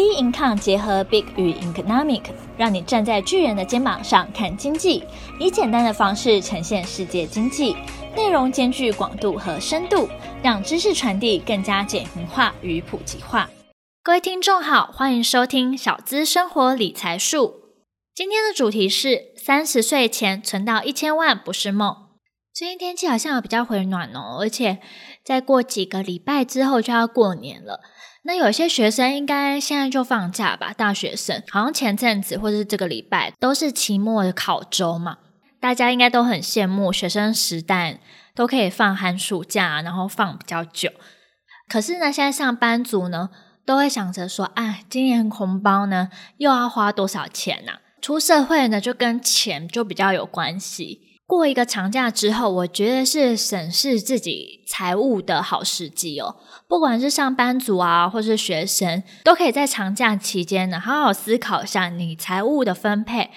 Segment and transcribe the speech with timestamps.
[0.00, 2.22] B Income 结合 Big 与 Economic，
[2.56, 5.04] 让你站在巨人的肩膀上看经济，
[5.38, 7.76] 以简单的方式呈现世界经济，
[8.16, 10.08] 内容兼具广度和深度，
[10.42, 13.50] 让知识传递更加简明化与普及化。
[14.02, 17.56] 各位听众好，欢迎收听小资生活理财术。
[18.14, 21.94] 今天的主题是三十岁前存到一千万不是梦。
[22.60, 24.80] 最近天气好像有比较回暖哦，而且
[25.24, 27.80] 再过几个礼拜之后就要过年了。
[28.24, 30.74] 那有些学生应该现在就放假吧？
[30.74, 35.16] 大学生好像前阵子或者是这个礼拜都是期末的考周嘛，
[35.58, 37.98] 大家应该都很羡慕学生时代
[38.34, 40.90] 都可以放寒暑假，然后放比较久。
[41.66, 43.30] 可是呢，现在上班族呢
[43.64, 47.72] 都会想着说，哎，今年红包呢又要花多少钱呢？
[48.02, 51.06] 出社会呢就跟钱就比较有关系。
[51.30, 56.34] 过一个长假之后，我觉得是审视自己财务的好时机哦。
[56.66, 63.30] 不管是上班族啊，或是学生，都可以在长假期间呢，好好思考一下你财务的分配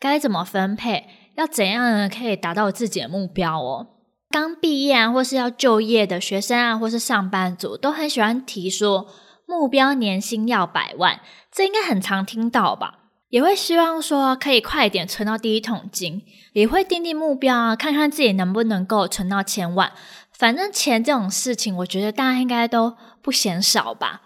[0.00, 3.86] 该怎么分配，要怎样呢可以达到自己的目标哦。
[4.28, 9.06] 刚毕业啊，或是要就业的学生啊，或是上班族，都很喜欢提说
[9.46, 11.20] 目标年薪要百万，
[11.52, 13.05] 这应该很常听到吧。
[13.28, 19.92] 也会希望说可以快一点存到第一桶金，也会订定目标啊，看看自己能不能够存到千万。
[20.32, 24.22] 反正钱这种事情，我觉得大家应该都不嫌少吧。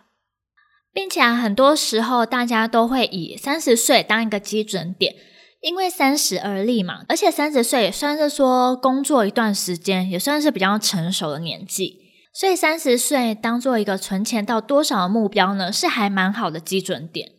[0.93, 5.15] 并且啊，很多时候大家都会以三十岁当一个基准点，
[5.61, 12.01] 因为三十而立嘛，而且三十岁也算是说工作一段时间，也算是比较成熟的年纪，
[12.35, 17.31] 所以三十岁当做一个存钱到多少的目标呢，是还蛮好的基准点。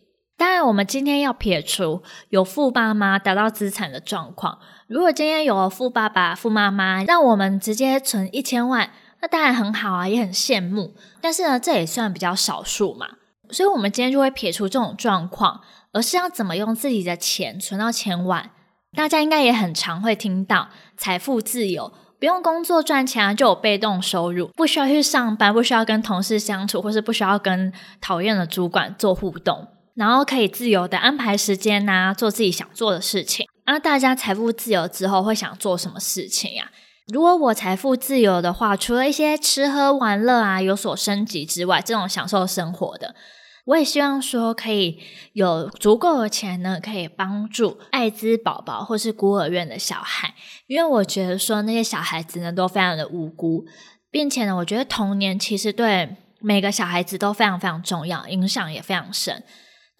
[0.42, 4.58] 当然，我们今天要撇除有富爸妈达到资产的状况。
[4.88, 8.90] 如果今天有富爸爸、富妈妈，让我们直接存一千万，
[9.20, 10.96] 那当然很好啊，也很羡慕。
[11.20, 13.06] 但是呢，这也算比较少数嘛。
[13.50, 15.60] 所以，我们今天就会撇除这种状况，
[15.92, 18.50] 而是要怎么用自己的钱存到千万。
[18.96, 29.68] 大家应该也很常会听到财富自由，不用工作赚钱啊，就有被动收入，不需要去上班，不需要跟同事相处，或是不需要跟讨厌的主管做互动。
[29.94, 33.46] 然后可以自由的安排时间呐、做自己想做的事情。
[33.66, 36.70] 那大家财富自由之后会想做什么事情呀？
[37.08, 43.14] 如果我财富自由的话，除了一些吃喝玩乐啊有所升级之外，这种享受生活的，
[43.66, 44.98] 我也希望说可以
[45.32, 50.34] 有足够的钱呢，可以帮助艾滋宝宝或是孤儿院的小孩。
[50.68, 53.66] 因为我觉得说那些小孩子呢都非常的无辜，
[54.10, 59.42] 并且呢，我觉得童年其实对每个小孩子都非常非常重要，影响也非常深。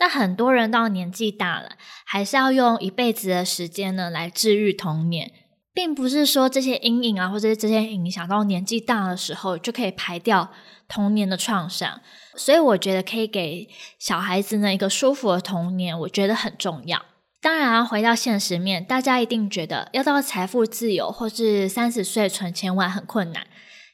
[0.03, 5.31] 那很多人到年纪大了，还是要用一辈子的时间呢来治愈童年，
[5.73, 10.51] 并不是说这些阴影啊，或者这些影响到年纪大的时候就可以排掉
[10.89, 12.01] 童年的创伤。
[12.35, 13.69] 所以我觉得可以给
[14.01, 17.01] 小孩子呢一个舒服的童年，我觉得很重要。
[17.41, 23.47] 当然啊，回到现实面，大家一定觉得要到财富自由或是三十岁存千万很困难，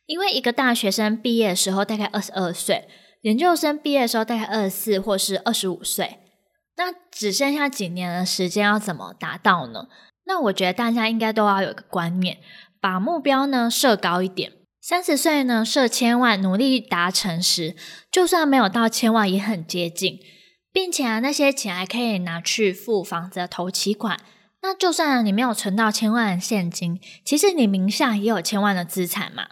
[0.07, 2.89] 因为一个大学生毕业的时候大概二十二岁。
[3.23, 6.19] 研究生毕业的时候大概二十四或是二十五岁，
[6.77, 9.89] 那只剩下几年的时间要怎么达到呢？
[10.27, 12.39] 那我觉得大家应该都要有个观念，
[12.81, 14.53] 把目标呢设高一点。
[14.81, 17.75] 三十岁呢设千万，努力达成时，
[18.11, 20.21] 就算没有到千万也很接近，
[20.73, 24.19] 并且啊那些钱还可以拿去付房子的头期款。
[24.63, 29.47] 那就算你没有存到千万的现金，其实你名下也有千万的资产嘛。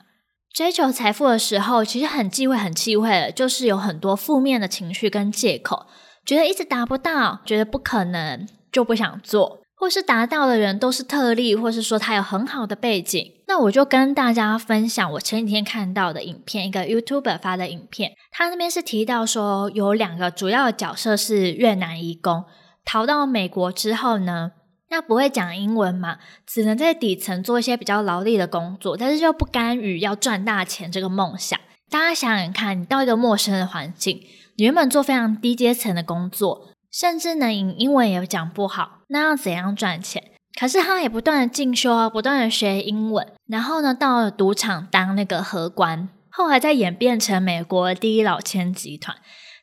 [0.56, 5.84] 追求财富的时候，其实很忌讳、很忌讳的，就是有很多负面的情绪跟借口，
[6.24, 13.32] 觉得一直达不到，觉得不可能，就不想做，或是达到的人都是特例，或是说他有很好的背景。
[13.46, 22.46] 那我就跟大家分享我前几天看到的影片，一个 YouTuber 发的影片，他那边是提到说有两个主要的角色是越南移工，
[22.82, 24.52] 逃到美国之后呢，
[24.88, 31.58] 那不会讲英文嘛，只能在底层做一些比较劳力的工作，但是又不甘于要赚大钱这个梦想。
[31.90, 34.20] 大家想想看，你到一个陌生的环境，
[34.56, 40.32] 你原本做非常低阶层的工作，甚至呢，你英文也讲不好，那要怎样赚钱？
[40.58, 49.16] 可是他也不断的进修，不断的学英文，然后呢，到了赌场当那个荷官，后来再演变成美国第一老千集团。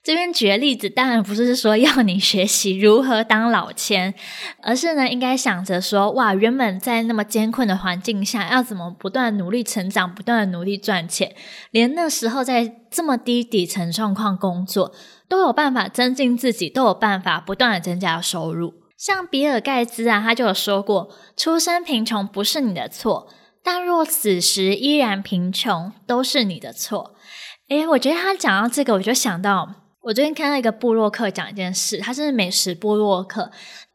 [0.03, 4.13] 这边举的例子当然不是说要你学习如何当老千，
[4.61, 11.33] 而是呢，应该想着说，哇，原本在那么艰困的环境下，要怎么不断努力成长，不断努力赚钱，
[11.71, 14.94] 连那时候在这么低底层状况工作，
[15.29, 18.73] 都有办法增进自己，都有办法不断的增加收入。
[18.97, 23.29] 像比尔盖茨啊，他就有说过，出生贫穷不是你的错，
[23.63, 27.15] 但若死时依然贫穷，都是你的错。
[27.69, 29.75] 诶，我觉得他讲到这个，我就想到。
[30.03, 33.50] 我最近看到一个部落客讲一件事，他是美食部落客，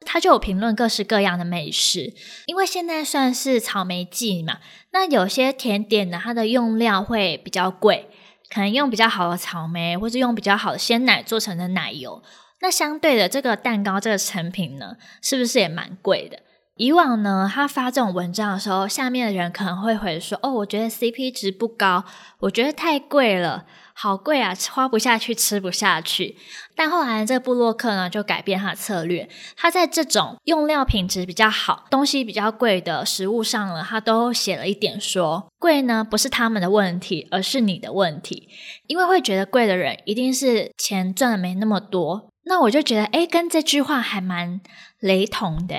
[0.06, 2.14] 他就有评论各式各样的美食。
[2.46, 4.56] 因为现在算是草莓季嘛，
[4.92, 8.08] 那有些甜点呢，它的用料会比较贵，
[8.48, 12.22] 可能用比较好的草莓，或是用比较好的鲜奶做成的奶油。
[12.62, 16.38] 那相对的，这个蛋糕这个成品呢，是不是也蛮贵的？
[16.76, 22.04] 以往呢，他发这种文章的时候，下面的人可能会回说：“哦，我觉得 CP 值不高，
[22.38, 23.66] 我觉得太贵了。”
[24.00, 26.36] 好贵啊，花不下去，吃不下去。
[26.76, 29.28] 但后来这个部落客呢，就改变他的策略。
[29.56, 38.48] 他在这种用料品质比较好、东西比较贵的食物上呢，他都写了一点说：贵呢不是他们的问题，而是你的问题。
[38.86, 42.30] 因为会觉得贵的人，一定是钱赚的没那么多。
[42.44, 44.60] 那我就觉得，诶，跟这句话还蛮
[45.00, 45.74] 雷同的。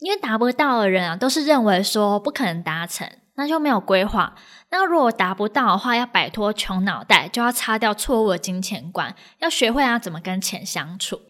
[0.00, 3.10] 因为达不到的人啊，都是认为说不可能达成。
[3.38, 4.34] 那就没有规划。
[4.78, 11.22] 那如果达不到的话，要摆脱穷脑袋，就要擦掉错误的金钱观，要学会要怎么跟钱相处。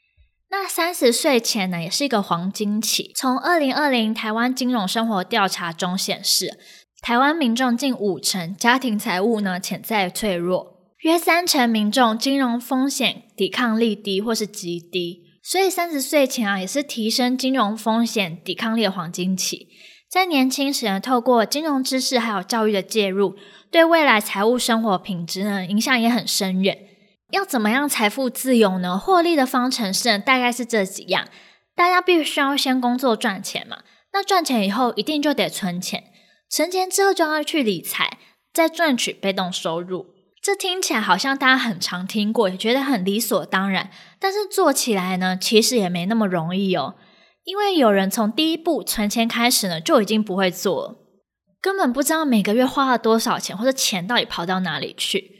[0.50, 3.12] 那三十岁前呢，也是一个黄金期。
[3.14, 6.58] 从二零二零台湾金融生活调查中显示，
[7.00, 15.22] 台湾民众近五成家庭财务呢潜在脆弱，约三成民众金融风险抵抗力低或是极低。
[15.40, 19.69] 所以三十岁前啊，也是提升金融风险抵抗力的黄金期。
[20.08, 23.37] 在年轻时呢，透过金融知识还有教育的介入，
[23.70, 26.79] 对未来财务生活品质呢影响也很深远。
[27.32, 28.97] 要怎么样财富自由呢？
[28.97, 31.26] 获利的方程式，大概是这几样：
[31.75, 33.79] 大家必须要先工作赚钱嘛，
[34.12, 36.05] 那赚钱以后一定就得存钱，
[36.49, 38.19] 存钱之后就要去理财，
[38.53, 40.06] 再赚取被动收入。
[40.41, 46.94] 这听起来好像大家很常听过，也觉得很理所当然，但是做起来呢，其实也没那么容易哦。
[47.46, 50.96] 因为有人从第一步存钱开始呢，就已经不会做了，
[51.62, 55.31] 根本不知道每个月花了多少钱，或者钱到底跑到哪里去。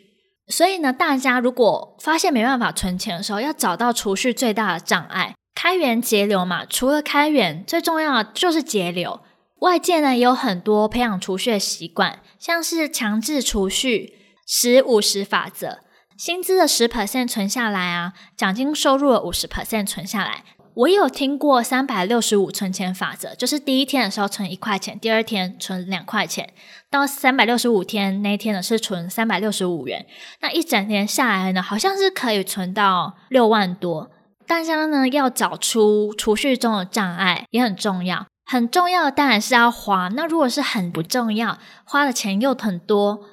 [0.47, 6.65] 所以呢，大家如果发现没办法存钱的时候，要找到储蓄最大的障碍，开源节流嘛。
[6.65, 9.21] 除了开源，最重要的就是节流。
[9.63, 14.13] 外界呢也有很多培养储蓄的习惯，像是强制储蓄、
[14.47, 15.81] 十五十法则，
[16.17, 20.45] 薪资的十 percent 存下来啊，奖金收入的五十 percent 存下来。
[20.77, 26.53] 我有听过三百六十五存钱法则，就是第一天的时候存一块钱，第二天存两块钱，
[26.91, 30.05] 到三百六十五天那一天呢是存三百六十五元，
[30.41, 34.11] 那一整年下来呢，好像是可以存到六万多。
[34.47, 40.09] 大家呢要找出储蓄中的障碍也很重要，很重要的当然是要花。
[40.09, 43.25] 那如果是很不重要，花的钱又很多，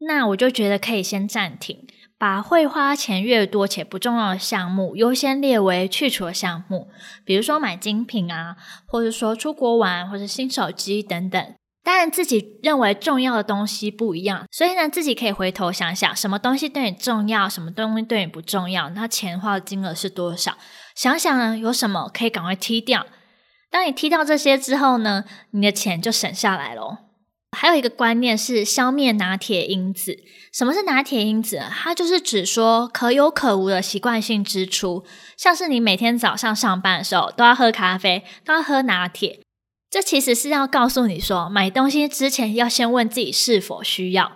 [0.00, 1.86] 那我就觉得可以先暂停。
[2.18, 6.88] 把会花钱越多且不重要的项目优先列为去除的项目，
[7.24, 8.56] 比如说买精品啊，
[8.86, 11.54] 或者说出国玩，或者新手机等等。
[11.84, 20.58] 当然自己认为重要的东西不一样，所以呢，自己可以回头想想，什么东西对你重要，什么东西对你不重要，那钱花的金额是多少？
[20.94, 23.06] 想想呢，有什么可以赶快踢掉。
[23.70, 27.07] 当你踢掉这些之后呢，你的钱就省下来咯。
[27.56, 30.18] 还有一个观念是消灭拿铁因子。
[30.52, 31.60] 什么是拿铁因子？
[31.70, 35.04] 它就是指说可有可无的习惯性支出，
[35.36, 39.40] 像是你每天早上上班的时候都要喝咖啡，都要喝拿铁。
[39.90, 44.32] 这其实是要告诉你说，买东西之前要先问自己是否需要。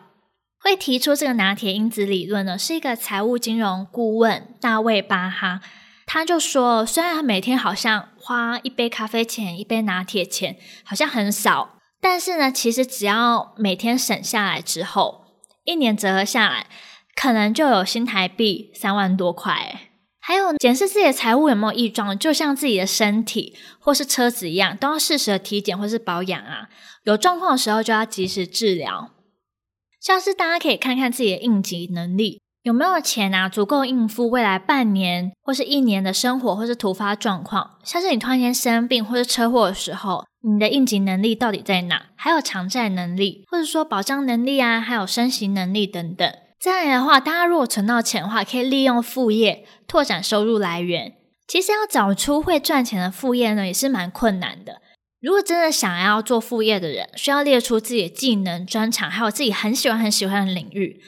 [0.61, 5.61] 会提出这个拿铁因子理论呢，是一个财务金融顾问大卫巴哈。
[6.07, 11.79] 他就说，虽然他每天好像花一杯咖啡钱、一杯拿铁钱好像很少。
[12.03, 15.25] 但是呢，其实只要每天省下来之后，
[15.63, 16.67] 一年折合下来，
[17.15, 19.89] 可能就有新台币三万多块。
[20.19, 26.69] 还有检视自己的财务有没有异状，就像自己的身体或是车子一样，都要适时的体检或是保养啊。
[27.05, 29.13] 有状况的时候就要及时治疗。
[30.01, 32.42] 像是大家可以看看自己的应急能力。
[32.63, 33.49] 有没有钱啊？
[33.49, 42.07] 足够应付未来半年或是一年的生活，或是突发状况，像是你突然间生病或是车祸的时候，你的应急能力到底在哪？
[42.15, 46.33] 还有偿债能力，或者说保障能力啊，还有升息能力等等。
[46.61, 51.15] 再来的话，大家如果存到钱的话，可以利用副业拓展收入来源。
[51.49, 54.81] 其实要找出会赚钱的副业呢，也是蛮困难的。
[55.21, 61.01] 如果真的想要做副业的人，需要列出自己的技能、专长，还有自己很喜欢、很喜欢的领域。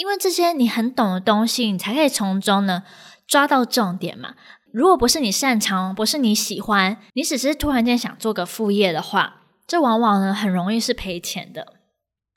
[0.00, 2.84] 因为这些你很懂的东西，你才可以从中呢
[3.28, 4.34] 抓到重点嘛。
[4.72, 11.74] 如果不是你擅长，不是你喜欢，你只是突然间想做个副业的话，这往往呢很容易是赔钱的。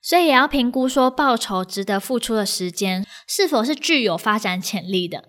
[0.01, 5.24] 所以也要评估说报酬值得付出的时间是否是具有发展潜力的。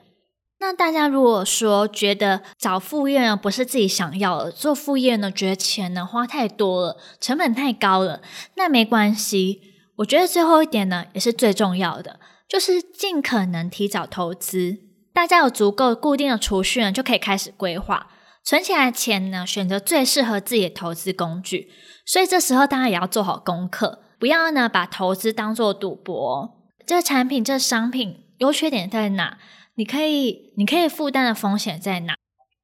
[0.58, 8.20] 那大家如果说觉得找副业呢不是自己想要的，做副业呢觉得钱呢花太多了，成本太高了，
[8.56, 9.73] 那没关系。
[9.96, 14.78] 我觉得最后一点呢，也是最重要的，就是尽可能提早投资。
[15.12, 18.08] 大家有足够固定的储蓄呢，就可以开始规划
[18.44, 21.70] 存起来的钱呢，选择最适合自己的投资工具。
[22.04, 26.60] 所以这时候当然也要做好功课，不要呢把投资当做赌博。
[26.84, 29.38] 这产品、这商品优缺点在哪？
[29.76, 32.16] 你可以，你可以负担的风险在哪？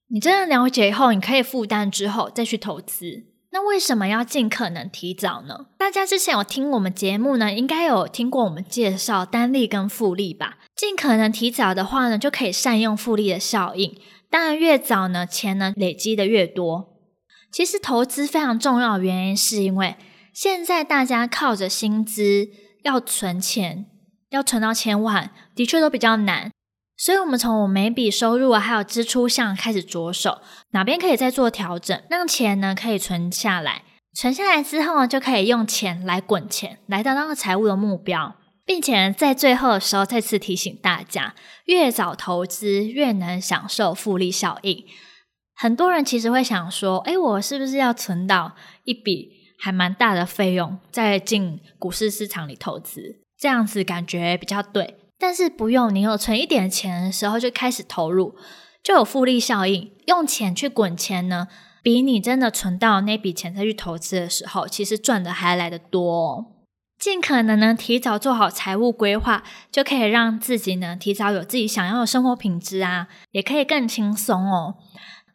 [0.08, 3.29] 你真的了解以后，你可以负担之后再去投资。
[3.52, 5.66] 那为什么要尽可能提早呢？
[5.76, 10.58] 大家之前有听我们节目呢，应该有听过我们介绍单利跟复利吧？
[10.76, 13.98] 尽可能提早的话呢，就可以善用复利的效应。
[14.30, 16.96] 当然，越早呢，钱呢累积的越多。
[17.50, 19.96] 其实投资非常重要的原因，是因为
[20.32, 22.48] 现在大家靠着薪资
[22.84, 23.86] 要存钱，
[24.28, 26.52] 要存到千万，的确都比较难。
[27.02, 30.42] 所以，我们从我每笔收入啊，还有支出项开始着手，
[30.72, 33.84] 哪边可以再做调整，让钱呢可以存下来。
[34.12, 38.36] 存下来之后呢，就可以用钱来滚钱，来达到财务的目标。
[38.66, 44.84] 并且在最后的时候，再次提醒大家，越早投资，越能享受复利效应。
[45.54, 48.54] 很多人其实会想说，哎，我是不是要存到
[48.84, 53.22] 一笔还蛮大的费用，再进股市市场里投资？
[53.38, 54.99] 这样子感觉比较对。
[55.20, 58.34] 但是不用，你有存一点钱的时候就开始投入，
[58.82, 59.92] 就有复利效应。
[60.06, 61.46] 用钱去滚钱呢，
[61.82, 66.46] 比你真的存到那笔钱再去投资的时候，其实赚的还来得多哦。
[66.98, 74.76] 尽可能呢，提早做好财务规划，就可以让自己呢提早有自己想要的生活品质啊，也可以更轻松哦。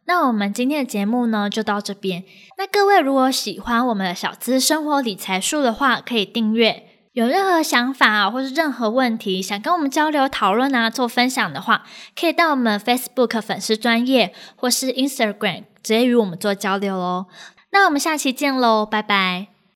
[0.06, 2.24] 那我们今天的节目呢就到这边。
[2.58, 6.85] 那各位如果喜欢我们的小资生活理财术的话，可以订阅。
[7.16, 11.82] 有任何想法啊，或是任何问题想跟我们交流讨论啊，做分享的话，
[12.14, 17.26] 可以到我们 Facebook 粉丝专业或是 Instagram 直接与我们做交流哦。
[17.70, 19.55] 那我们下期见喽，拜拜。